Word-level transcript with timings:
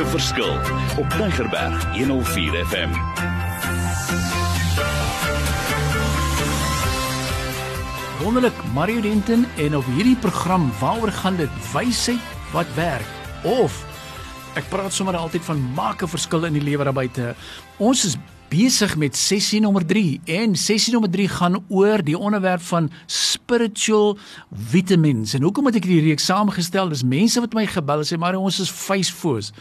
'n 0.00 0.06
verskil 0.06 0.54
op 0.98 1.08
Tigerberg 1.10 1.96
104 1.96 2.66
FM. 2.66 2.90
Wonderlik 8.22 8.52
Mario 8.72 9.00
Denton 9.00 9.46
en 9.56 9.76
op 9.76 9.84
hierdie 9.84 10.16
program 10.16 10.72
waaroor 10.80 11.12
gaan 11.12 11.36
dit 11.36 11.48
wysheid 11.72 12.18
wat 12.52 12.74
werk 12.74 13.04
of 13.42 13.84
ek 14.54 14.68
praat 14.68 14.92
sommer 14.92 15.16
altyd 15.16 15.44
van 15.44 15.72
maak 15.74 16.02
'n 16.02 16.08
verskil 16.08 16.44
in 16.44 16.52
die 16.52 16.62
lewe 16.62 16.84
daar 16.84 16.92
buite. 16.92 17.34
Ons 17.76 18.04
is 18.04 18.16
besig 18.50 18.96
met 18.98 19.16
sessie 19.16 19.60
nommer 19.62 19.84
3 19.86 20.20
en 20.40 20.56
sessie 20.58 20.92
nommer 20.94 21.10
3 21.10 21.28
gaan 21.36 21.58
oor 21.68 22.02
die 22.02 22.18
onderwerp 22.18 22.62
van 22.66 22.88
spiritual 23.06 24.16
vitamins. 24.72 25.36
En 25.38 25.46
hoekom 25.46 25.70
het 25.70 25.78
ek 25.78 25.86
hierdie 25.86 26.10
reeks 26.10 26.26
saamgestel? 26.30 26.90
Dis 26.90 27.06
mense 27.06 27.40
wat 27.42 27.54
my 27.54 27.66
gebel 27.70 28.02
het 28.02 28.10
sê 28.10 28.18
maar 28.18 28.38
ons 28.38 28.58
is 28.62 28.72
facefoes. 28.74 29.52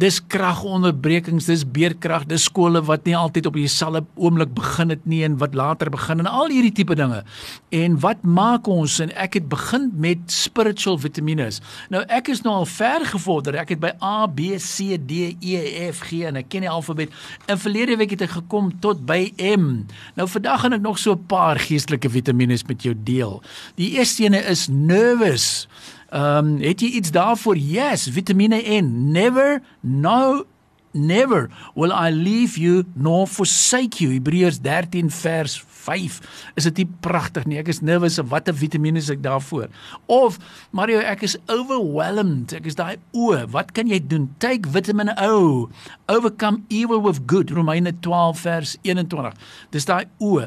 Dis 0.00 0.20
kragonderbrekings, 0.32 1.48
dis 1.50 1.64
beerkrag, 1.68 2.24
dis 2.30 2.46
skole 2.48 2.80
wat 2.88 3.04
nie 3.04 3.16
altyd 3.18 3.50
op 3.50 3.58
dieselfde 3.58 4.00
oomblik 4.16 4.54
begin 4.56 4.94
het 4.94 5.02
nie 5.04 5.20
en 5.26 5.36
wat 5.42 5.56
later 5.58 5.90
begin 5.92 6.22
en 6.22 6.30
al 6.30 6.48
hierdie 6.48 6.72
tipe 6.78 6.96
dinge. 6.96 7.20
En 7.76 7.98
wat 8.00 8.24
maak 8.24 8.70
ons 8.70 8.96
en 9.04 9.12
ek 9.20 9.36
het 9.40 9.50
begin 9.52 9.90
met 10.00 10.22
spiritual 10.32 10.96
vitamins. 11.02 11.60
Nou 11.92 12.00
ek 12.08 12.32
is 12.32 12.40
nou 12.46 12.54
al 12.62 12.68
ver 12.70 13.04
gevorder. 13.12 13.60
Ek 13.60 13.74
het 13.74 13.82
by 13.82 13.92
A, 14.00 14.24
B, 14.24 14.56
C, 14.56 14.96
D, 14.96 15.34
E, 15.44 15.90
F, 15.90 16.06
G 16.08 16.24
en 16.30 16.40
ek 16.40 16.48
ken 16.48 16.64
die 16.64 16.72
alfabet. 16.72 17.12
In 17.50 17.60
verlede 17.60 17.98
week 18.00 18.16
het 18.16 18.24
ek 18.24 18.29
gekom 18.30 18.72
tot 18.80 19.06
by 19.06 19.32
M. 19.36 19.86
Nou 20.14 20.28
vandag 20.28 20.60
gaan 20.60 20.72
ek 20.72 20.84
nog 20.84 20.98
so 20.98 21.12
'n 21.12 21.26
paar 21.26 21.58
geestelike 21.58 22.10
vitamiene 22.10 22.58
met 22.66 22.82
jou 22.82 22.94
deel. 22.94 23.42
Die 23.74 23.90
eerste 23.98 24.24
ene 24.24 24.38
is 24.38 24.68
nervous. 24.68 25.68
Ehm 26.10 26.46
um, 26.46 26.60
het 26.60 26.80
jy 26.80 26.88
iets 26.88 27.10
daarvoor? 27.10 27.56
Yes, 27.56 28.08
Vitamiene 28.10 28.62
N. 28.80 29.12
Never 29.12 29.62
no 29.80 30.46
never 30.92 31.48
will 31.74 31.92
I 31.92 32.10
leave 32.10 32.58
you 32.58 32.84
nor 32.94 33.26
forsake 33.26 34.00
you. 34.00 34.10
Hebreërs 34.18 34.60
13 34.62 35.10
vers 35.10 35.58
5. 35.80 36.20
Is 36.60 36.66
dit 36.68 36.82
nie 36.82 36.88
pragtig 37.04 37.46
nie? 37.48 37.58
Ek 37.60 37.70
is 37.72 37.80
nervous 37.84 38.18
of 38.20 38.30
watter 38.32 38.54
vitamiene 38.56 39.00
is 39.00 39.10
ek 39.12 39.22
daarvoor? 39.24 39.70
Of 40.12 40.38
Mario, 40.76 41.00
ek 41.00 41.24
is 41.26 41.36
overwhelmed. 41.52 42.52
Ek 42.56 42.68
is 42.68 42.76
daai 42.78 42.98
o, 43.16 43.32
wat 43.54 43.72
kan 43.76 43.90
jy 43.90 44.00
doen? 44.04 44.28
Take 44.42 44.68
vitamin 44.70 45.12
O. 45.20 45.70
Overcome 46.12 46.64
evil 46.68 47.00
with 47.04 47.24
good. 47.30 47.52
Romeine 47.54 47.94
12 48.04 48.44
vers 48.44 48.76
21. 48.84 49.32
Dis 49.74 49.88
daai 49.88 50.04
o. 50.20 50.44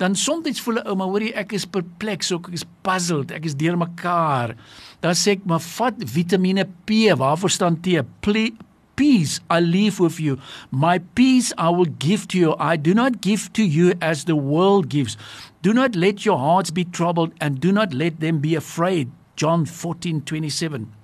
Dan 0.00 0.14
soms 0.18 0.62
voel 0.62 0.80
'n 0.82 0.86
ou 0.86 0.94
maar 0.94 1.10
hoorie 1.10 1.34
ek 1.34 1.52
is 1.52 1.66
perplex, 1.66 2.30
ek 2.32 2.52
is 2.52 2.64
puzzled, 2.82 3.32
ek 3.32 3.44
is 3.44 3.56
deurmekaar. 3.56 4.54
Dan 5.00 5.14
sê 5.14 5.36
ek 5.36 5.44
maar 5.44 5.60
vat 5.60 5.94
vitamiene 5.98 6.66
P. 6.86 7.10
Waarvoor 7.16 7.50
staan 7.50 7.80
T? 7.80 8.02
Ple 8.20 8.52
peace 8.96 9.40
I 9.48 9.60
leave 9.60 10.00
with 10.00 10.18
you. 10.18 10.38
My 10.70 10.98
peace 10.98 11.52
I 11.56 11.70
will 11.70 11.84
give 11.84 12.26
to 12.28 12.38
you. 12.38 12.56
I 12.58 12.76
do 12.76 12.94
not 12.94 13.20
give 13.20 13.52
to 13.52 13.62
you 13.62 13.94
as 14.00 14.24
the 14.24 14.36
world 14.36 14.88
gives. 14.88 15.16
Do 15.62 15.72
not 15.72 15.94
let 15.94 16.24
your 16.24 16.38
hearts 16.38 16.70
be 16.70 16.84
troubled 16.84 17.32
and 17.40 17.60
do 17.60 17.72
not 17.72 17.92
let 17.92 18.20
them 18.20 18.40
be 18.40 18.54
afraid. 18.54 19.10
John 19.36 19.66
14:27. 19.66 20.95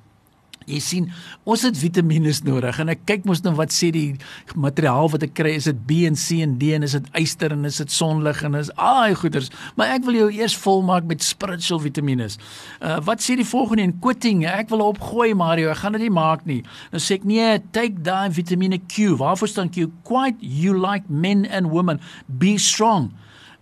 Jy 0.67 0.81
sien, 0.81 1.11
ons 1.45 1.67
het 1.67 1.77
vitamiene 1.79 2.33
nodig 2.47 2.79
en 2.81 2.93
ek 2.95 3.05
kyk 3.09 3.27
mos 3.29 3.43
nou 3.45 3.55
wat 3.59 3.75
sê 3.75 3.91
die 3.93 4.17
materiaal 4.57 5.11
wat 5.13 5.27
ek 5.27 5.35
kry, 5.37 5.57
is 5.59 5.69
dit 5.69 5.85
B 5.87 6.03
en 6.09 6.17
C 6.17 6.41
en 6.45 6.57
D 6.61 6.73
en 6.77 6.87
is 6.87 6.97
dit 6.97 7.11
yster 7.21 7.53
en 7.53 7.69
is 7.69 7.81
dit 7.83 7.93
sonlig 7.93 8.43
en 8.47 8.57
is 8.59 8.73
al 8.81 9.03
daai 9.03 9.19
goeders, 9.19 9.51
maar 9.77 9.95
ek 9.97 10.07
wil 10.07 10.19
jou 10.21 10.29
eers 10.33 10.57
volmaak 10.63 11.07
met 11.11 11.25
spiritual 11.25 11.83
vitamiene. 11.83 12.29
Uh 12.81 12.99
wat 13.07 13.25
sê 13.25 13.37
die 13.39 13.47
volgende 13.47 13.89
in 13.89 13.97
quitting? 14.05 14.45
Ek 14.47 14.71
wil 14.71 14.85
opgooi 14.87 15.33
Mario, 15.35 15.73
ek 15.73 15.83
gaan 15.83 15.97
dit 15.97 16.07
nie 16.07 16.15
maak 16.15 16.47
nie. 16.47 16.61
Nou 16.93 17.01
sê 17.03 17.19
ek 17.19 17.27
nee, 17.29 17.59
take 17.75 18.03
daai 18.07 18.31
vitamiene 18.35 18.79
Q. 18.87 19.17
Waarvoor 19.21 19.51
staan 19.51 19.73
Q? 19.75 19.91
Quite 20.07 20.39
you 20.41 20.77
like 20.79 21.09
men 21.11 21.47
and 21.51 21.73
women, 21.75 22.01
be 22.27 22.57
strong. 22.59 23.11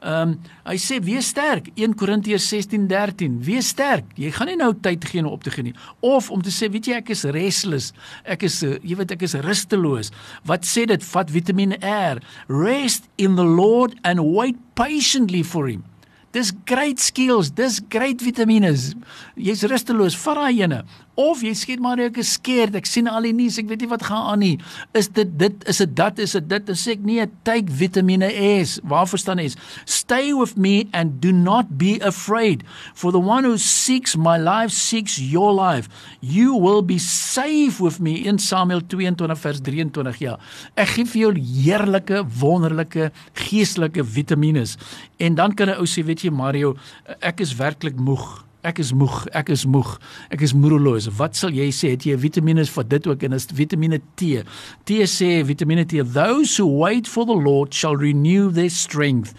Ehm 0.01 0.33
um, 0.33 0.37
hy 0.65 0.77
sê 0.81 0.97
wees 1.05 1.29
sterk. 1.29 1.69
1 1.77 1.97
Korintiërs 2.01 2.47
16:13 2.49 3.41
wees 3.45 3.69
sterk. 3.75 4.07
Jy 4.17 4.31
gaan 4.33 4.49
nie 4.49 4.57
nou 4.57 4.73
tyd 4.73 5.05
gee 5.05 5.21
om 5.21 5.33
op 5.33 5.45
te 5.45 5.53
gee 5.53 5.67
nie. 5.67 5.75
Of 6.01 6.31
om 6.31 6.41
te 6.43 6.53
sê 6.55 6.71
weet 6.73 6.89
jy 6.89 6.97
ek 7.01 7.13
is 7.13 7.27
restless. 7.37 7.93
Ek 8.25 8.47
is 8.49 8.63
uh, 8.65 8.79
jy 8.81 8.97
weet 8.97 9.13
ek 9.13 9.27
is 9.29 9.37
rusteloos. 9.45 10.13
Wat 10.49 10.65
sê 10.65 10.87
dit? 10.89 11.05
Vat 11.13 11.31
Vitamiene 11.31 11.77
R. 11.85 12.23
Rest 12.49 13.11
in 13.19 13.37
the 13.37 13.45
Lord 13.45 13.99
and 14.03 14.25
wait 14.33 14.57
patiently 14.75 15.43
for 15.45 15.69
him 15.69 15.85
Dis 16.31 16.53
great 16.65 17.01
skills, 17.03 17.51
dis 17.51 17.81
great 17.91 18.23
vitamiene. 18.23 18.71
Jy's 19.35 19.65
rusteloos, 19.67 20.15
vat 20.23 20.39
daai 20.39 20.61
ene. 20.63 20.85
Of 21.21 21.43
jy 21.45 21.51
skiet 21.59 21.81
maar 21.83 22.01
ek 22.01 22.21
is 22.23 22.37
scared. 22.37 22.77
Ek 22.79 22.87
sien 22.89 23.09
al 23.11 23.27
die 23.27 23.33
nuus, 23.37 23.59
ek 23.61 23.67
weet 23.69 23.83
nie 23.83 23.91
wat 23.91 24.05
gaan 24.07 24.29
aan 24.31 24.41
nie. 24.41 24.55
Is 24.97 25.11
dit 25.13 25.29
dit 25.41 25.67
is 25.69 25.81
dit 25.83 25.93
dat 25.99 26.21
is 26.23 26.37
dit 26.39 26.47
dit 26.49 26.69
dan 26.71 26.79
sê 26.79 26.95
ek 26.95 27.03
nee, 27.05 27.27
take 27.45 27.75
Vitamiene 27.81 28.31
S. 28.31 28.79
Waarvoor 28.89 29.21
staan 29.21 29.43
S? 29.43 29.59
Stay 29.91 30.31
with 30.37 30.55
me 30.57 30.87
and 30.97 31.19
do 31.21 31.33
not 31.35 31.75
be 31.81 31.99
afraid. 31.99 32.63
For 32.95 33.13
the 33.13 33.21
one 33.21 33.45
who 33.45 33.59
seeks 33.59 34.15
my 34.17 34.39
life 34.39 34.73
seeks 34.73 35.19
your 35.19 35.51
life. 35.53 35.91
You 36.23 36.55
will 36.55 36.81
be 36.87 37.01
safe 37.03 37.83
with 37.83 37.99
me 38.01 38.15
in 38.23 38.39
Samuel 38.39 38.87
22 38.87 39.37
vers 39.43 39.61
23. 39.67 40.23
Ja. 40.23 40.39
Ek 40.79 40.95
gee 40.95 41.11
vir 41.11 41.25
jou 41.27 41.35
heerlike, 41.37 42.23
wonderlike 42.41 43.11
geestelike 43.49 44.07
vitamiene. 44.07 44.65
En 45.21 45.35
dan 45.35 45.53
kan 45.55 45.69
'n 45.69 45.77
ou 45.81 45.87
sê, 45.87 46.05
weet 46.05 46.20
jy 46.25 46.33
Mario, 46.35 46.77
ek 47.21 47.43
is 47.45 47.57
werklik 47.59 47.99
moeg. 48.01 48.25
Ek 48.61 48.77
is 48.83 48.91
moeg, 48.93 49.23
ek 49.33 49.49
is 49.55 49.63
moeg. 49.65 49.95
Ek 50.29 50.43
is 50.45 50.53
moedeloos. 50.53 51.07
Wat 51.17 51.39
sal 51.39 51.55
jy 51.57 51.71
sê? 51.73 51.95
Het 51.95 52.11
jy 52.11 52.17
vitamiene 52.21 52.67
vir 52.69 52.87
dit 52.91 53.07
ook 53.09 53.23
en 53.25 53.37
is 53.39 53.49
vitamiene 53.57 54.03
T? 54.21 54.43
T 54.85 54.99
sê 55.09 55.31
vitamiene 55.49 55.87
T, 55.89 56.03
those 56.05 56.59
who 56.61 56.67
wait 56.69 57.09
for 57.09 57.25
the 57.25 57.37
Lord 57.37 57.73
shall 57.73 57.97
renew 57.97 58.51
their 58.53 58.69
strength. 58.69 59.33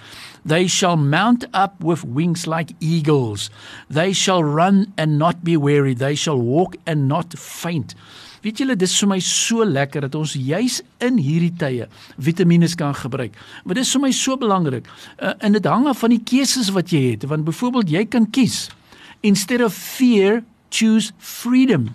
They 0.44 0.66
shall 0.66 0.98
mount 0.98 1.46
up 1.54 1.84
with 1.84 2.04
wings 2.04 2.48
like 2.48 2.74
eagles. 2.80 3.52
They 3.90 4.12
shall 4.12 4.44
run 4.44 4.92
and 4.98 5.20
not 5.20 5.44
be 5.44 5.56
weary. 5.56 5.94
They 5.94 6.16
shall 6.16 6.42
walk 6.42 6.78
and 6.88 7.08
not 7.08 7.38
faint. 7.38 7.94
Weet 8.42 8.62
julle 8.64 8.76
dis 8.76 8.94
vir 9.00 9.12
my 9.12 9.20
so 9.22 9.66
lekker 9.66 10.08
dat 10.08 10.16
ons 10.18 10.34
juis 10.34 10.80
in 11.06 11.18
hierdie 11.22 11.54
tye 11.62 11.88
vitamiene 12.18 12.70
kan 12.76 12.96
gebruik. 12.98 13.38
Want 13.64 13.78
dit 13.78 13.86
is 13.86 13.94
vir 13.94 14.02
my 14.02 14.12
so 14.12 14.38
belangrik. 14.38 14.90
Uh, 15.22 15.34
en 15.40 15.58
dit 15.58 15.66
hang 15.70 15.88
af 15.88 16.02
van 16.02 16.16
die 16.16 16.24
keuses 16.26 16.72
wat 16.74 16.90
jy 16.90 17.12
het. 17.12 17.28
Want 17.30 17.46
byvoorbeeld 17.46 17.90
jy 17.94 18.06
kan 18.10 18.30
kies 18.30 18.70
instead 19.22 19.62
of 19.62 19.74
fear 19.74 20.44
choose 20.70 21.12
freedom 21.18 21.92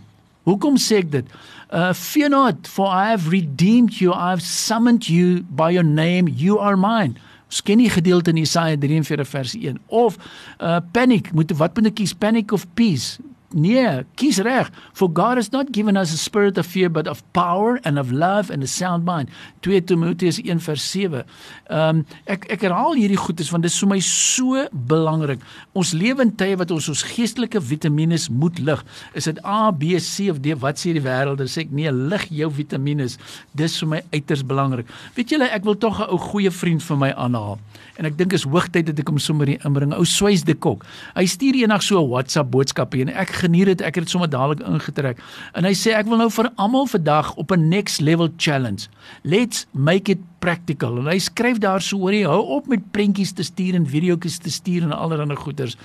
hoekom 0.46 0.78
sê 0.80 1.02
ek 1.02 1.12
dit 1.14 1.36
uh, 1.74 1.92
fear 1.96 2.30
not 2.30 2.68
for 2.70 2.90
i 2.92 3.10
have 3.10 3.30
redeemed 3.32 3.98
you 4.00 4.14
i 4.14 4.30
have 4.30 4.44
summoned 4.44 5.08
you 5.10 5.42
by 5.50 5.70
your 5.74 5.86
name 5.86 6.30
you 6.30 6.58
are 6.62 6.78
mine 6.78 7.16
sken 7.48 7.82
die 7.82 7.90
gedeelte 7.90 8.32
in 8.34 8.42
Jesaja 8.42 8.78
43 8.82 9.28
vers 9.32 9.54
1 9.58 9.80
of 10.02 10.18
uh, 10.60 10.78
panic 10.94 11.32
moet 11.34 11.54
wat 11.58 11.74
moet 11.78 11.90
ek 11.92 11.98
kies 12.02 12.14
panic 12.14 12.54
of 12.54 12.66
peace 12.78 13.18
Nee, 13.54 14.02
kies 14.18 14.40
reg. 14.42 14.70
For 14.92 15.06
God 15.12 15.36
has 15.36 15.52
not 15.52 15.70
given 15.70 15.96
us 15.96 16.12
a 16.12 16.16
spirit 16.18 16.58
of 16.58 16.66
fear 16.66 16.90
but 16.90 17.06
of 17.06 17.22
power 17.32 17.78
and 17.84 17.98
of 17.98 18.10
love 18.10 18.50
and 18.50 18.62
a 18.62 18.66
sound 18.66 19.04
mind. 19.04 19.28
2 19.60 19.80
Timoteus 19.86 20.40
1:7. 20.40 21.22
Ehm 21.70 21.98
um, 21.98 22.04
ek 22.26 22.48
ek 22.50 22.66
herhaal 22.66 22.98
hierdie 22.98 23.18
goedes 23.18 23.50
want 23.54 23.62
dit 23.62 23.70
is 23.70 23.78
vir 23.78 23.90
my 23.94 24.00
so 24.02 24.66
belangrik. 24.72 25.38
Ons 25.78 25.94
lewe 25.94 26.26
in 26.26 26.34
tye 26.34 26.58
wat 26.58 26.74
ons 26.74 26.88
ons 26.90 27.04
geestelike 27.14 27.62
vitamiene 27.62 28.18
moet 28.30 28.58
lig. 28.58 28.82
Is 29.14 29.30
dit 29.30 29.38
A, 29.44 29.70
B, 29.70 29.94
C 30.02 30.30
of 30.30 30.42
D? 30.42 30.54
Wat 30.58 30.82
sê 30.82 30.96
die 30.96 31.04
wêreld? 31.04 31.38
Dan 31.38 31.50
sê 31.50 31.62
ek 31.66 31.70
nee, 31.70 31.92
lig 31.92 32.26
jou 32.34 32.50
vitamiene. 32.50 33.06
Dis 33.54 33.78
vir 33.82 33.92
my 33.94 34.02
uiters 34.10 34.42
belangrik. 34.42 34.90
Weet 35.14 35.30
julle, 35.30 35.46
ek 35.54 35.64
wil 35.64 35.78
tog 35.78 36.00
'n 36.00 36.10
ou 36.10 36.18
goeie 36.18 36.50
vriend 36.50 36.82
vir 36.82 36.96
my 36.96 37.10
aanhaal. 37.14 37.58
En 37.96 38.04
ek 38.04 38.16
dink 38.18 38.34
is 38.36 38.44
hoogtyd 38.44 38.90
dat 38.90 38.98
ek 38.98 39.08
hom 39.08 39.18
sommer 39.18 39.46
hier 39.46 39.62
inbring. 39.64 39.94
Ou 39.96 40.04
Swys 40.04 40.44
de 40.44 40.54
Kok. 40.54 40.84
Hy 41.14 41.24
stuur 41.24 41.54
eendag 41.54 41.82
so 41.82 42.02
'n 42.02 42.10
WhatsApp 42.10 42.50
boodskap 42.50 42.94
en 42.94 43.08
ek 43.08 43.30
geniet 43.40 43.70
dit. 43.70 43.84
Ek 43.84 43.98
het 43.98 44.06
dit 44.06 44.12
sommer 44.12 44.30
dadelik 44.30 44.64
ingetrek. 44.66 45.20
En 45.56 45.66
hy 45.68 45.74
sê 45.76 45.94
ek 45.96 46.08
wil 46.10 46.20
nou 46.20 46.30
vir 46.32 46.50
almal 46.56 46.88
vandag 46.90 47.34
op 47.36 47.52
'n 47.52 47.68
next 47.68 48.00
level 48.00 48.28
challenge. 48.36 48.88
Let's 49.22 49.66
make 49.72 50.10
it 50.10 50.20
practical. 50.38 50.98
En 50.98 51.06
hy 51.06 51.18
skryf 51.18 51.58
daar 51.58 51.82
so 51.82 51.98
oor 51.98 52.12
hy 52.12 52.22
hou 52.22 52.42
op 52.56 52.66
met 52.66 52.90
prentjies 52.90 53.32
te 53.32 53.42
stuur 53.42 53.74
en 53.74 53.86
videoetjies 53.86 54.38
te 54.38 54.50
stuur 54.50 54.82
en 54.82 54.92
allerlei 54.92 55.36
goeders. 55.36 55.76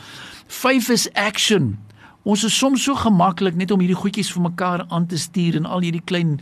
5 0.47 0.89
is 0.89 1.13
action. 1.13 1.77
Ons 2.23 2.43
is 2.43 2.57
soms 2.57 2.83
so 2.83 2.95
gemaklik 2.95 3.55
net 3.55 3.71
om 3.71 3.79
hierdie 3.79 3.97
goedjies 3.97 4.31
vir 4.31 4.41
mekaar 4.41 4.85
aan 4.89 5.07
te 5.07 5.17
stuur 5.17 5.55
en 5.55 5.65
al 5.65 5.81
hierdie 5.81 6.05
klein 6.05 6.39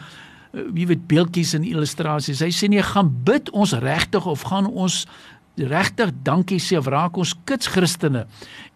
wie 0.51 0.87
weet 0.89 1.07
beeldjies 1.07 1.53
en 1.53 1.63
illustrasies. 1.63 2.41
Hy 2.41 2.49
sê 2.53 2.69
nee, 2.71 2.83
gaan 2.83 3.11
bid 3.25 3.51
ons 3.53 3.75
regtig 3.83 4.25
of 4.25 4.47
gaan 4.49 4.65
ons 4.65 5.03
regtig 5.67 6.11
dankie 6.23 6.59
sê 6.59 6.77
of 6.77 6.87
raak 6.87 7.17
ons 7.17 7.35
kits 7.45 7.67
Christene 7.67 8.25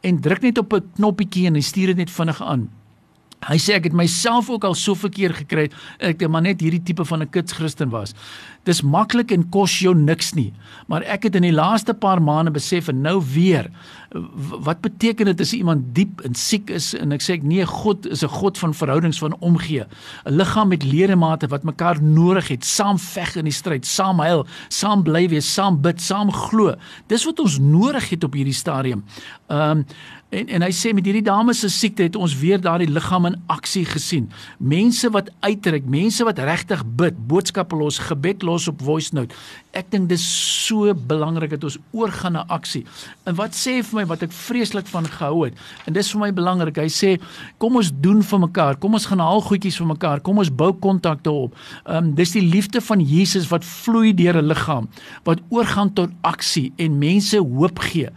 en 0.04 0.22
druk 0.22 0.42
net 0.42 0.58
op 0.58 0.74
'n 0.74 0.90
knoppietjie 0.96 1.48
en 1.48 1.56
hy 1.56 1.62
stuur 1.62 1.88
dit 1.88 1.98
net 1.98 2.12
vinnig 2.12 2.42
aan. 2.42 2.70
Hy 3.48 3.58
sê 3.58 3.78
ek 3.78 3.90
het 3.90 3.94
myself 3.94 4.50
ook 4.50 4.64
al 4.64 4.76
so 4.76 4.96
verkeer 4.96 5.34
gekry 5.34 5.70
ek 6.00 6.22
het 6.22 6.30
maar 6.30 6.46
net 6.46 6.62
hierdie 6.62 6.84
tipe 6.84 7.06
van 7.06 7.22
'n 7.22 7.30
kits 7.30 7.54
Christen 7.54 7.90
was. 7.90 8.14
Dis 8.64 8.82
maklik 8.82 9.32
en 9.32 9.50
kos 9.50 9.80
jou 9.80 9.96
niks 9.96 10.34
nie. 10.34 10.54
Maar 10.88 11.04
ek 11.04 11.24
het 11.24 11.36
in 11.36 11.42
die 11.42 11.52
laaste 11.52 11.94
paar 11.94 12.22
maande 12.22 12.52
besef 12.52 12.88
en 12.88 13.02
nou 13.02 13.22
weer 13.34 13.70
wat 14.64 14.82
beteken 14.82 15.26
dit 15.26 15.42
as 15.42 15.54
iemand 15.54 15.90
diep 15.98 16.22
en 16.22 16.36
siek 16.38 16.70
is 16.74 16.92
en 16.94 17.16
ek 17.16 17.24
sê 17.26 17.38
ek 17.40 17.46
nee 17.48 17.66
God 17.66 18.06
is 18.06 18.24
'n 18.24 18.30
God 18.30 18.58
van 18.58 18.74
verhoudings 18.74 19.20
van 19.20 19.34
omgee 19.40 19.86
'n 20.26 20.38
liggaam 20.38 20.68
met 20.70 20.84
ledemate 20.84 21.48
wat 21.48 21.64
mekaar 21.64 22.02
nodig 22.02 22.48
het 22.48 22.66
saam 22.66 22.98
veg 23.00 23.36
in 23.36 23.46
die 23.46 23.54
stryd 23.54 23.86
saam 23.86 24.20
huil 24.20 24.46
saam 24.70 25.04
bly 25.04 25.28
wees 25.30 25.54
saam 25.54 25.82
bid 25.82 26.02
saam 26.02 26.32
glo 26.32 26.76
dis 27.08 27.26
wat 27.26 27.40
ons 27.40 27.60
nodig 27.60 28.10
het 28.10 28.24
op 28.24 28.34
hierdie 28.34 28.54
stadium 28.54 29.04
um, 29.50 29.86
En 30.34 30.50
en 30.50 30.64
hy 30.66 30.72
sê 30.74 30.94
met 30.98 31.06
hierdie 31.06 31.26
dame 31.26 31.54
se 31.54 31.70
siekte 31.70 32.08
het 32.08 32.16
ons 32.18 32.34
weer 32.40 32.62
daardie 32.62 32.90
liggaam 32.90 33.28
in 33.30 33.36
aksie 33.54 33.84
gesien. 33.86 34.32
Mense 34.58 35.12
wat 35.14 35.30
uitreik, 35.46 35.86
mense 35.86 36.26
wat 36.26 36.42
regtig 36.42 36.82
bid, 36.98 37.20
boodskappe 37.30 37.78
los, 37.78 38.00
gebed 38.08 38.42
los 38.42 38.66
op 38.72 38.82
voice 38.82 39.14
note. 39.14 39.36
Ek 39.78 39.92
dink 39.94 40.10
dis 40.10 40.26
so 40.66 40.90
belangrik 40.94 41.54
dat 41.54 41.68
ons 41.70 41.78
oorgaan 41.94 42.38
na 42.40 42.44
aksie. 42.50 42.82
En 43.30 43.38
wat 43.38 43.54
sê 43.58 43.80
vir 43.86 44.02
my 44.02 44.08
wat 44.10 44.26
ek 44.26 44.34
vreeslik 44.34 44.90
van 44.90 45.06
gehou 45.06 45.46
het? 45.46 45.64
En 45.86 45.94
dis 45.94 46.12
vir 46.16 46.24
my 46.26 46.32
belangrik. 46.34 46.82
Hy 46.82 46.90
sê 46.90 47.16
kom 47.62 47.78
ons 47.78 47.94
doen 47.94 48.26
vir 48.26 48.46
mekaar. 48.48 48.82
Kom 48.82 48.98
ons 48.98 49.10
gaan 49.10 49.22
haal 49.22 49.46
goedjies 49.46 49.78
vir 49.84 49.92
mekaar. 49.94 50.26
Kom 50.26 50.42
ons 50.42 50.50
bou 50.50 50.74
kontakte 50.74 51.34
op. 51.34 51.58
Ehm 51.86 52.10
um, 52.10 52.14
dis 52.18 52.34
die 52.34 52.46
liefde 52.46 52.82
van 52.82 53.02
Jesus 53.02 53.52
wat 53.54 53.66
vloei 53.66 54.14
deur 54.18 54.42
'n 54.42 54.50
liggaam 54.50 54.90
wat 55.30 55.42
oorgaan 55.50 55.94
tot 55.94 56.10
aksie 56.22 56.72
en 56.78 56.98
mense 56.98 57.38
hoop 57.38 57.80
gee. 57.80 58.10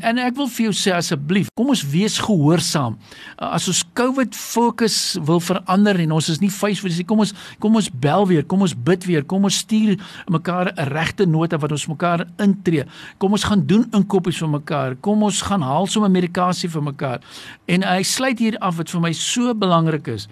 En 0.00 0.16
ek 0.16 0.36
wil 0.38 0.48
vir 0.48 0.64
jou 0.68 0.72
sê 0.76 0.92
asseblief, 0.96 1.50
kom 1.58 1.70
ons 1.74 1.82
wees 1.92 2.16
gehoorsaam. 2.24 2.96
As 3.36 3.66
ons 3.68 3.82
COVID 3.98 4.36
fokus 4.36 4.96
wil 5.28 5.42
verander 5.44 5.98
en 6.06 6.14
ons 6.16 6.30
is 6.32 6.40
nie 6.40 6.48
Facebook 6.52 6.94
nie, 6.94 7.06
kom 7.08 7.20
ons 7.20 7.34
kom 7.60 7.76
ons 7.76 7.90
bel 7.92 8.24
weer, 8.30 8.46
kom 8.48 8.64
ons 8.64 8.74
bid 8.74 9.04
weer, 9.08 9.26
kom 9.28 9.44
ons 9.44 9.60
stuur 9.64 10.00
mekaar 10.32 10.72
'n 10.72 10.88
regte 10.88 11.26
nota 11.26 11.58
wat 11.58 11.72
ons 11.72 11.86
mekaar 11.86 12.26
intree. 12.38 12.84
Kom 13.18 13.32
ons 13.32 13.44
gaan 13.44 13.66
doen 13.66 13.84
inkopies 13.92 14.38
vir 14.38 14.48
mekaar. 14.48 14.96
Kom 15.00 15.22
ons 15.22 15.42
gaan 15.42 15.62
haal 15.62 15.86
sommer 15.86 16.10
medikasie 16.10 16.68
vir 16.68 16.82
mekaar. 16.82 17.20
En 17.68 17.82
hy 17.82 18.02
sluit 18.02 18.38
hier 18.38 18.58
af 18.58 18.76
wat 18.76 18.90
vir 18.90 19.00
my 19.00 19.12
so 19.12 19.54
belangrik 19.54 20.08
is. 20.08 20.28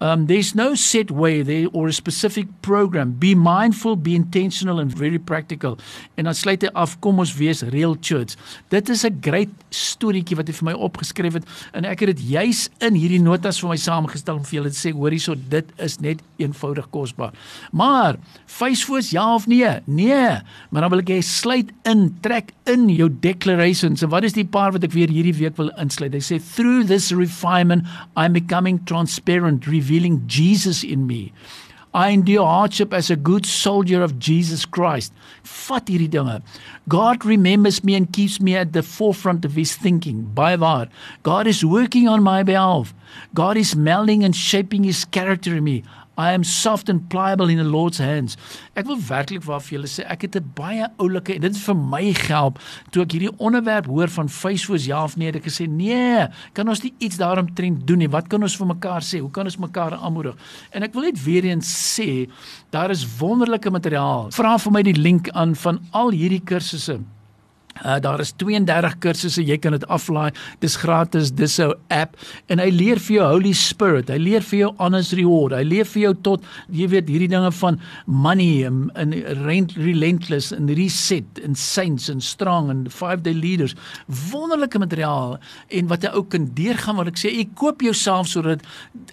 Um, 0.00 0.26
there's 0.26 0.54
no 0.54 0.74
set 0.74 1.10
way 1.10 1.42
there 1.42 1.66
or 1.72 1.88
a 1.88 1.92
specific 1.92 2.46
program. 2.62 3.12
Be 3.12 3.34
mindful, 3.34 3.96
be 3.96 4.14
intentional 4.14 4.78
and 4.78 4.92
very 4.92 5.18
practical. 5.18 5.78
En 6.14 6.24
dan 6.24 6.34
sluit 6.34 6.62
hy 6.62 6.70
af, 6.78 6.96
kom 7.02 7.18
ons 7.18 7.34
wees 7.38 7.64
real 7.74 7.96
church. 8.00 8.36
Dit 8.70 8.88
is 8.88 9.04
'n 9.04 9.18
great 9.20 9.50
storieetjie 9.70 10.36
wat 10.36 10.46
hy 10.46 10.54
vir 10.54 10.64
my 10.64 10.72
opgeskryf 10.72 11.32
het 11.32 11.44
en 11.72 11.84
ek 11.84 12.00
het 12.00 12.16
dit 12.16 12.30
juis 12.30 12.68
in 12.80 12.94
hierdie 12.94 13.20
notas 13.20 13.60
vir 13.60 13.68
my 13.68 13.76
saamgestel 13.76 14.36
om 14.36 14.44
vir 14.44 14.60
julle 14.60 14.70
te 14.70 14.78
sê, 14.78 14.92
hoor 14.92 15.10
hierso, 15.10 15.34
dit 15.34 15.66
is 15.78 15.98
net 16.00 16.22
eenvoudig 16.38 16.88
kosbaar. 16.90 17.32
Maar 17.72 18.16
facefoos 18.46 19.10
ja 19.10 19.34
of 19.34 19.46
nee? 19.46 19.80
Nee. 19.86 20.40
Maar 20.70 20.82
dan 20.82 20.90
wil 20.90 21.00
ek 21.00 21.10
hê 21.10 21.20
sluit 21.22 21.70
in, 21.84 22.16
trek 22.20 22.52
in 22.66 22.88
jou 22.88 23.08
declarations. 23.08 24.02
En 24.02 24.08
wat 24.08 24.24
is 24.24 24.32
die 24.32 24.46
paar 24.46 24.72
wat 24.72 24.84
ek 24.84 24.92
weer 24.92 25.08
hierdie 25.08 25.34
week 25.34 25.56
wil 25.56 25.70
insluit? 25.78 26.14
Hy 26.14 26.22
sê 26.22 26.38
through 26.38 26.86
this 26.86 27.10
refinement 27.12 27.84
I'm 28.16 28.32
becoming 28.32 28.78
transparent 28.84 29.66
revealing 29.88 30.22
Jesus 30.26 30.84
in 30.84 31.06
me. 31.06 31.32
I 31.94 32.10
endure 32.10 32.44
hardship 32.44 32.92
as 32.92 33.10
a 33.10 33.16
good 33.16 33.46
soldier 33.46 34.02
of 34.02 34.18
Jesus 34.18 34.66
Christ. 34.66 35.12
Vat 35.42 35.86
hierdie 35.86 36.10
dinge. 36.10 36.42
God 36.86 37.24
remembers 37.24 37.82
me 37.82 37.94
and 37.94 38.12
keeps 38.12 38.40
me 38.40 38.54
at 38.56 38.74
the 38.74 38.82
forefront 38.82 39.46
of 39.46 39.54
his 39.54 39.74
thinking. 39.74 40.24
By 40.34 40.56
waar 40.56 40.88
God 41.22 41.46
is 41.46 41.64
working 41.64 42.06
on 42.06 42.22
my 42.22 42.42
behalf. 42.42 42.92
God 43.34 43.56
is 43.56 43.74
melding 43.74 44.22
and 44.22 44.36
shaping 44.36 44.84
his 44.84 45.06
character 45.06 45.56
in 45.56 45.64
me. 45.64 45.82
I 46.18 46.32
am 46.34 46.42
soft 46.44 46.88
and 46.88 47.08
pliable 47.08 47.48
in 47.48 47.58
the 47.58 47.64
Lord's 47.64 47.98
hands. 48.02 48.36
Ek 48.74 48.88
wil 48.90 48.98
werklik 48.98 49.44
waar 49.46 49.62
vir 49.62 49.76
julle 49.78 49.90
sê 49.90 50.02
ek 50.10 50.26
het 50.26 50.36
'n 50.36 50.50
baie 50.54 50.88
oulike 50.98 51.34
en 51.34 51.40
dit 51.40 51.54
het 51.54 51.64
vir 51.64 51.76
my 51.76 52.12
gehelp 52.12 52.58
toe 52.90 53.02
ek 53.02 53.12
hierdie 53.12 53.38
onderwerp 53.38 53.86
hoor 53.86 54.08
van 54.08 54.28
facefoos 54.28 54.86
ja 54.86 55.04
of 55.04 55.16
nee. 55.16 55.30
Ek 55.30 55.44
gesê 55.44 55.68
nee, 55.68 56.26
kan 56.54 56.68
ons 56.68 56.82
nie 56.82 56.92
iets 56.98 57.16
daaromtrent 57.16 57.86
doen 57.86 57.98
nie. 57.98 58.08
Wat 58.08 58.28
kan 58.28 58.42
ons 58.42 58.56
vir 58.56 58.66
mekaar 58.66 59.02
sê? 59.02 59.20
Hoe 59.20 59.30
kan 59.30 59.44
ons 59.44 59.56
mekaar 59.56 59.94
aanmoedig? 59.94 60.34
En 60.72 60.82
ek 60.82 60.92
wil 60.94 61.02
net 61.02 61.22
weer 61.24 61.44
eens 61.44 61.68
sê, 61.68 62.28
daar 62.70 62.90
is 62.90 63.06
wonderlike 63.18 63.70
materiaal. 63.70 64.30
Vra 64.30 64.58
vir 64.58 64.72
my 64.72 64.82
die 64.82 64.98
link 64.98 65.30
aan 65.30 65.54
van 65.54 65.78
al 65.92 66.10
hierdie 66.10 66.42
kursusse. 66.42 66.98
Uh, 67.84 67.98
daar 68.02 68.20
is 68.20 68.32
32 68.36 68.98
kursusse, 69.02 69.42
jy 69.44 69.58
kan 69.62 69.76
dit 69.76 69.86
aflaai. 69.88 70.30
Dis 70.62 70.76
gratis, 70.76 71.32
dis 71.32 71.58
'n 71.60 71.74
app 71.88 72.16
en 72.48 72.58
hy 72.58 72.70
leer 72.70 72.98
vir 72.98 73.16
jou 73.16 73.26
Holy 73.32 73.52
Spirit. 73.52 74.08
Hy 74.08 74.18
leer 74.18 74.42
vir 74.42 74.58
jou 74.58 74.74
honest 74.78 75.12
reward. 75.12 75.52
Hy 75.52 75.62
leer 75.62 75.84
vir 75.84 76.02
jou 76.02 76.14
tot 76.14 76.44
jy 76.70 76.88
weet 76.88 77.08
hierdie 77.08 77.28
dinge 77.28 77.52
van 77.52 77.80
money 78.06 78.64
and 78.64 79.14
rent 79.44 79.76
relentless 79.76 80.52
and 80.52 80.70
reset 80.70 81.24
and 81.44 81.56
saints 81.56 82.08
and 82.08 82.22
strong 82.22 82.70
and 82.70 82.92
five 82.92 83.22
day 83.22 83.34
leaders. 83.34 83.74
Wonderlike 84.32 84.78
materiaal 84.78 85.38
en 85.68 85.86
wat 85.86 86.02
jy 86.02 86.10
ook 86.14 86.30
kan 86.30 86.48
deurgaan 86.54 86.96
wat 86.96 87.08
ek 87.08 87.18
sê, 87.18 87.32
ek 87.40 87.54
koop 87.54 87.82
jouself 87.82 88.26
sodat 88.26 88.64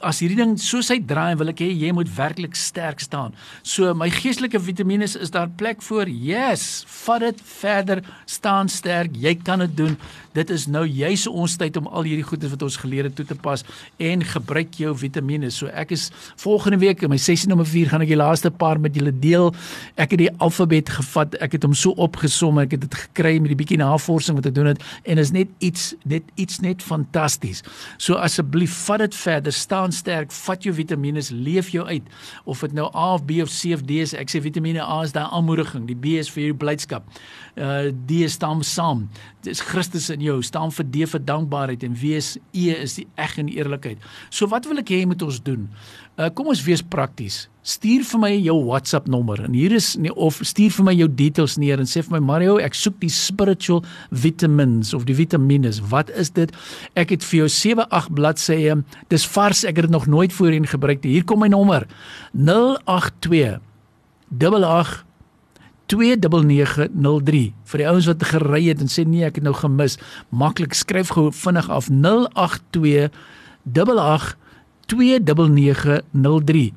as 0.02 0.20
hierdie 0.24 0.38
ding 0.38 0.58
soos 0.58 0.90
hy 0.90 1.00
draai, 1.00 1.36
wil 1.38 1.50
ek 1.50 1.60
hê 1.60 1.70
jy 1.72 1.92
moet 1.92 2.10
werklik 2.18 2.56
sterk 2.56 3.00
staan. 3.04 3.34
So 3.64 3.94
my 3.94 4.10
geestelike 4.10 4.60
vitamiene 4.60 5.04
is 5.06 5.34
daar 5.34 5.50
plek 5.50 5.84
vir. 5.86 6.08
Yes, 6.10 6.86
vat 7.04 7.22
dit 7.26 7.42
verder 7.62 8.02
staan 8.26 8.55
staan 8.56 8.70
sterk, 8.72 9.16
jy 9.20 9.34
kan 9.44 9.60
dit 9.60 9.74
doen. 9.76 9.98
Dit 10.36 10.50
is 10.52 10.66
nou 10.68 10.84
juis 10.88 11.26
ons 11.28 11.54
tyd 11.60 11.76
om 11.80 11.88
al 11.92 12.08
hierdie 12.08 12.24
goeie 12.28 12.48
wat 12.52 12.64
ons 12.64 12.78
geleer 12.80 13.08
het 13.08 13.16
toe 13.16 13.26
te 13.28 13.36
pas 13.36 13.64
en 14.04 14.24
gebruik 14.24 14.76
jou 14.80 14.94
vitamiene. 14.96 15.50
So 15.52 15.68
ek 15.68 15.92
is 15.96 16.10
volgende 16.40 16.80
week 16.80 17.04
in 17.04 17.12
my 17.12 17.20
sessie 17.20 17.50
nommer 17.52 17.68
4 17.68 17.92
gaan 17.92 18.04
ek 18.04 18.12
die 18.12 18.20
laaste 18.20 18.52
paar 18.52 18.80
met 18.80 18.96
julle 18.96 19.12
deel. 19.12 19.52
Ek 20.00 20.16
het 20.16 20.22
die 20.24 20.30
alfabet 20.44 20.92
gevat, 20.98 21.36
ek 21.44 21.58
het 21.58 21.68
hom 21.68 21.76
so 21.76 21.96
opgesom, 22.04 22.60
ek 22.64 22.76
het 22.78 22.86
dit 22.86 22.98
gekry 23.06 23.34
met 23.40 23.52
die 23.52 23.60
bietjie 23.60 23.80
navorsing 23.80 24.40
wat 24.40 24.50
ek 24.52 24.56
doen 24.56 24.72
het 24.72 24.84
en 25.04 25.24
is 25.24 25.34
net 25.36 25.52
iets 25.64 25.94
net 26.08 26.28
iets 26.40 26.62
net 26.64 26.84
fantasties. 26.84 27.64
So 27.98 28.20
asseblief 28.20 28.76
vat 28.88 29.04
dit 29.06 29.20
verder, 29.20 29.56
staan 29.56 29.96
sterk, 29.96 30.36
vat 30.46 30.68
jou 30.68 30.76
vitamiene, 30.76 31.24
leef 31.32 31.72
jou 31.76 31.88
uit. 31.88 32.08
Of 32.44 32.64
dit 32.64 32.76
nou 32.76 32.88
A 32.92 33.14
of 33.16 33.28
B 33.28 33.40
of 33.44 33.52
C 33.52 33.76
of 33.76 33.84
D 33.88 34.04
is, 34.04 34.16
ek 34.16 34.32
sê 34.32 34.44
vitamiene 34.44 34.84
A 34.84 35.02
is 35.08 35.16
daai 35.16 35.28
aanmoediging, 35.28 35.88
die 35.88 36.00
B 36.00 36.20
is 36.20 36.32
vir 36.32 36.50
jou 36.50 36.60
blydskap. 36.66 37.08
Uh 37.56 37.88
D 37.96 38.26
is 38.28 38.36
staan 38.46 38.64
saam. 38.64 39.10
Dis 39.42 39.62
Christus 39.62 40.10
in 40.14 40.22
jou, 40.22 40.38
staan 40.46 40.72
vir 40.74 40.86
D 40.86 41.06
vir 41.10 41.22
dankbaarheid 41.26 41.84
en 41.86 41.96
wees 41.98 42.36
E 42.54 42.74
is 42.74 42.98
die 43.00 43.08
eg 43.18 43.38
en 43.42 43.50
eerlikheid. 43.50 44.02
So 44.30 44.50
wat 44.52 44.68
wil 44.70 44.82
ek 44.82 44.92
hê 44.94 45.06
moet 45.06 45.22
ons 45.26 45.42
doen? 45.42 45.68
Uh 46.18 46.30
kom 46.30 46.50
ons 46.54 46.64
wees 46.66 46.84
prakties. 46.84 47.48
Stuur 47.66 48.04
vir 48.06 48.22
my 48.22 48.32
jou 48.36 48.58
WhatsApp 48.68 49.08
nommer 49.10 49.42
en 49.48 49.56
hier 49.58 49.74
is 49.74 49.96
nie, 49.98 50.12
of 50.14 50.38
stuur 50.46 50.74
vir 50.78 50.86
my 50.86 50.94
jou 50.94 51.08
details 51.10 51.58
neer 51.58 51.82
en 51.82 51.90
sê 51.90 52.04
vir 52.06 52.20
my 52.20 52.22
Mario, 52.22 52.60
ek 52.62 52.78
soek 52.78 53.00
die 53.02 53.10
spiritual 53.10 53.82
vitamins 54.12 54.94
of 54.94 55.08
die 55.10 55.18
vitamiene. 55.18 55.74
Wat 55.90 56.12
is 56.14 56.30
dit? 56.36 56.54
Ek 56.94 57.16
het 57.16 57.26
vir 57.26 57.46
jou 57.46 57.50
7 57.50 57.88
8 57.90 58.14
bladsye. 58.14 58.78
Dis 59.10 59.26
vars, 59.34 59.66
ek 59.66 59.82
het 59.82 59.90
dit 59.90 59.96
nog 59.96 60.06
nooit 60.06 60.34
voorheen 60.34 60.70
gebruik 60.70 61.02
nie. 61.02 61.18
Hier 61.18 61.26
kom 61.26 61.42
my 61.42 61.50
nommer. 61.50 61.90
082 62.38 63.58
88 64.30 65.05
29903. 65.92 67.54
Vir 67.66 67.82
die 67.82 67.90
ouens 67.90 68.10
wat 68.10 68.26
gery 68.32 68.64
het 68.70 68.82
en 68.82 68.92
sê 68.92 69.06
nee 69.08 69.26
ek 69.28 69.40
het 69.40 69.46
nou 69.46 69.56
gemis. 69.58 70.00
Maklik 70.30 70.74
skryf 70.74 71.14
gou 71.16 71.30
vinnig 71.34 71.70
af 71.70 71.90
082 71.90 73.14
88 73.66 74.38
29903 74.86 76.74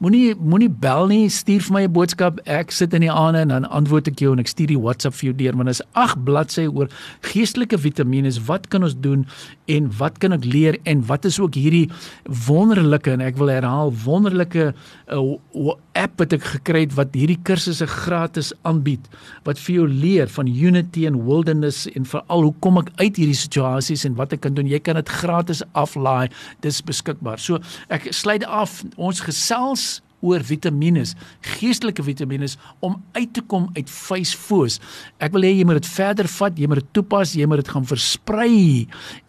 Moenie 0.00 0.32
moenie 0.32 0.70
bel 0.80 1.10
nie, 1.10 1.26
stuur 1.28 1.60
vir 1.60 1.74
my 1.74 1.80
'n 1.84 1.92
boodskap. 1.92 2.38
Ek 2.48 2.70
sit 2.72 2.94
in 2.94 3.02
die 3.02 3.12
aande 3.12 3.40
en 3.40 3.48
dan 3.48 3.68
antwoord 3.68 4.08
ek 4.08 4.20
jou 4.20 4.32
en 4.32 4.38
ek 4.38 4.48
stuur 4.48 4.68
die 4.68 4.80
WhatsApp 4.80 5.14
vir 5.14 5.26
jou 5.28 5.36
deur 5.36 5.56
want 5.56 5.68
dit 5.68 5.76
is 5.76 5.82
8 5.92 6.24
bladsye 6.24 6.72
oor 6.72 6.88
geestelike 7.20 7.76
vitamiene. 7.76 8.32
Wat 8.46 8.70
kan 8.70 8.82
ons 8.82 8.96
doen 8.96 9.26
en 9.68 9.90
wat 9.98 10.18
kan 10.18 10.32
ek 10.32 10.44
leer 10.44 10.78
en 10.86 11.04
wat 11.06 11.26
is 11.26 11.38
ook 11.38 11.54
hierdie 11.54 11.90
wonderlike 12.24 13.10
en 13.12 13.20
ek 13.20 13.36
wil 13.36 13.48
herhaal 13.52 13.92
wonderlike 13.92 14.72
uh, 15.12 15.74
app 15.92 16.16
wat 16.16 16.32
ek 16.32 16.44
gekry 16.48 16.86
het 16.86 16.96
wat 16.96 17.12
hierdie 17.12 17.38
kursusse 17.44 17.86
gratis 17.86 18.54
aanbied 18.62 19.04
wat 19.44 19.58
vir 19.58 19.74
jou 19.74 19.86
leer 19.86 20.28
van 20.28 20.46
unity 20.48 21.04
en 21.06 21.26
wilderness 21.26 21.86
en 21.92 22.08
veral 22.08 22.48
hoe 22.48 22.54
kom 22.60 22.78
ek 22.78 22.88
uit 23.02 23.20
hierdie 23.20 23.36
situasies 23.36 24.06
en 24.08 24.16
wat 24.16 24.32
ek 24.32 24.40
kan 24.40 24.54
doen. 24.54 24.66
Jy 24.70 24.80
kan 24.80 24.96
dit 24.96 25.08
gratis 25.20 25.62
aflaai. 25.74 26.30
Dis 26.64 26.80
beskikbaar. 26.80 27.38
So 27.38 27.60
ek 27.92 28.08
sluit 28.16 28.48
af 28.48 28.80
ons 28.96 29.20
gesels 29.20 29.89
oor 30.20 30.44
vitamiene, 30.44 31.04
geestelike 31.56 32.04
vitamiene 32.04 32.48
om 32.84 32.98
uit 33.16 33.32
te 33.36 33.42
kom 33.48 33.68
uit 33.76 33.90
facefoos. 33.90 34.78
Ek 35.22 35.32
wil 35.36 35.46
hê 35.46 35.52
jy 35.54 35.66
moet 35.68 35.80
dit 35.80 35.90
verder 35.92 36.28
vat, 36.30 36.58
jy 36.58 36.68
moet 36.70 36.82
dit 36.82 36.90
toepas, 36.96 37.34
jy 37.36 37.48
moet 37.48 37.62
dit 37.62 37.72
gaan 37.72 37.86
versprei 37.88 38.60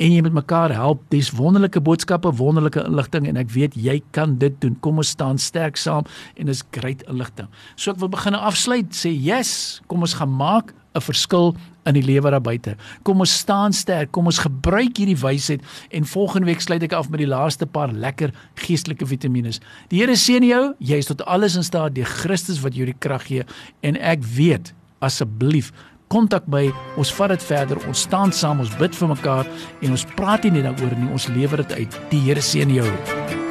en 0.02 0.16
jy 0.16 0.26
moet 0.26 0.38
mekaar 0.42 0.74
help. 0.76 1.04
Dis 1.14 1.32
wonderlike 1.38 1.82
boodskappe, 1.84 2.34
wonderlike 2.42 2.84
inligting 2.88 3.30
en 3.32 3.40
ek 3.42 3.54
weet 3.56 3.78
jy 3.80 4.00
kan 4.16 4.38
dit 4.42 4.56
doen. 4.64 4.76
Kom 4.84 5.02
ons 5.02 5.14
staan 5.16 5.40
sterk 5.42 5.80
saam 5.80 6.08
en 6.36 6.52
dis 6.52 6.64
great 6.76 7.06
inligting. 7.12 7.50
So 7.76 7.96
ek 7.96 8.02
wil 8.04 8.12
begin 8.12 8.38
afsluit 8.38 8.92
sê 8.96 9.14
yes, 9.14 9.82
kom 9.92 10.04
ons 10.04 10.18
gaan 10.20 10.32
maak 10.36 10.76
'n 10.94 11.02
verskil 11.02 11.56
in 11.86 11.94
die 11.94 12.04
lewe 12.04 12.30
daar 12.30 12.42
buite. 12.42 12.76
Kom 13.04 13.20
ons 13.20 13.38
staan 13.38 13.74
sterk, 13.74 14.12
kom 14.12 14.26
ons 14.26 14.42
gebruik 14.44 14.98
hierdie 14.98 15.18
wysheid 15.18 15.62
en 15.90 16.06
volgende 16.06 16.46
week 16.46 16.62
sluit 16.62 16.84
ek 16.84 16.94
af 16.94 17.10
met 17.10 17.20
die 17.20 17.30
laaste 17.30 17.66
paar 17.66 17.92
lekker 17.92 18.34
geestelike 18.56 19.06
vitamiene. 19.06 19.52
Die 19.90 20.00
Here 20.00 20.16
seën 20.16 20.44
jou, 20.44 20.74
jy 20.80 20.98
is 20.98 21.10
tot 21.10 21.24
alles 21.26 21.56
in 21.56 21.64
staat 21.64 21.96
deur 21.96 22.06
Christus 22.06 22.62
wat 22.62 22.76
jou 22.76 22.86
die 22.86 22.98
krag 23.00 23.28
gee. 23.28 23.44
En 23.82 23.98
ek 23.98 24.24
weet 24.24 24.74
asseblief 25.00 25.72
kontak 26.12 26.48
my. 26.48 26.72
Ons 27.00 27.14
vat 27.14 27.30
dit 27.30 27.44
verder. 27.44 27.80
Ons 27.88 28.06
staan 28.08 28.32
saam. 28.36 28.60
Ons 28.60 28.76
bid 28.80 28.96
vir 28.96 29.14
mekaar 29.16 29.48
en 29.82 29.92
ons 29.92 30.08
praat 30.16 30.44
nie 30.44 30.58
net 30.60 30.68
daaroor 30.70 30.98
nie. 30.98 31.12
Ons 31.12 31.30
lewer 31.32 31.64
dit 31.64 31.80
uit. 31.80 32.02
Die 32.12 32.26
Here 32.28 32.42
seën 32.42 32.76
jou 32.76 33.51